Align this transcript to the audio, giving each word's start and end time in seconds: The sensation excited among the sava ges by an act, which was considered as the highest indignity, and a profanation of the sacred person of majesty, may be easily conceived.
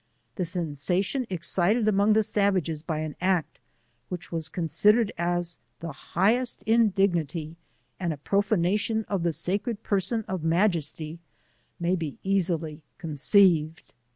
The 0.33 0.45
sensation 0.45 1.27
excited 1.29 1.87
among 1.87 2.13
the 2.13 2.23
sava 2.23 2.59
ges 2.59 2.81
by 2.81 3.01
an 3.01 3.15
act, 3.21 3.59
which 4.09 4.31
was 4.31 4.49
considered 4.49 5.11
as 5.15 5.59
the 5.79 5.91
highest 5.91 6.63
indignity, 6.63 7.55
and 7.99 8.11
a 8.11 8.17
profanation 8.17 9.05
of 9.07 9.21
the 9.21 9.31
sacred 9.31 9.83
person 9.83 10.25
of 10.27 10.43
majesty, 10.43 11.19
may 11.79 11.95
be 11.95 12.17
easily 12.23 12.81
conceived. 12.97 13.93